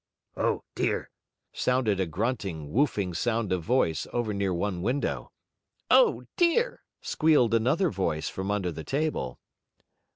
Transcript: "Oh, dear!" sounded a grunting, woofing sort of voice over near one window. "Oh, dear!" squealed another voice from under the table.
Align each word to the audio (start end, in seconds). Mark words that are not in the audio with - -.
"Oh, 0.35 0.63
dear!" 0.73 1.11
sounded 1.53 1.99
a 1.99 2.07
grunting, 2.07 2.71
woofing 2.73 3.13
sort 3.13 3.51
of 3.51 3.61
voice 3.63 4.07
over 4.11 4.33
near 4.33 4.51
one 4.51 4.81
window. 4.81 5.31
"Oh, 5.91 6.23
dear!" 6.37 6.81
squealed 7.01 7.53
another 7.53 7.91
voice 7.91 8.27
from 8.27 8.49
under 8.49 8.71
the 8.71 8.83
table. 8.83 9.39